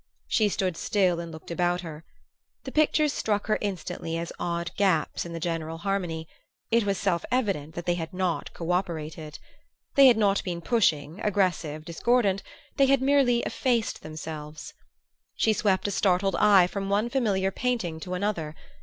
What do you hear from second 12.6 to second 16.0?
they had merely effaced themselves. She swept a